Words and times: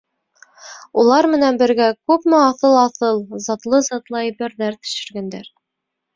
Улар 1.01 1.29
менән 1.33 1.59
бергә 1.63 1.89
күпме 2.13 2.39
аҫыл-аҫыл, 2.47 3.21
затлы-затлы 3.49 4.21
әйберҙәр 4.23 4.81
төшөргәндәр! 4.81 5.49